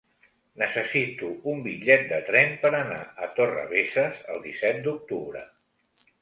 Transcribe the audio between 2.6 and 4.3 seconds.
per anar a Torrebesses